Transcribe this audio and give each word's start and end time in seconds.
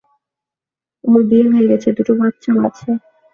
ওর 1.03 1.19
বিয়ে 1.29 1.45
হয়ে 1.51 1.69
গেছে, 1.71 1.89
দুটো 1.97 2.13
বাচ্চাও 2.19 2.57
আছে। 2.67 2.89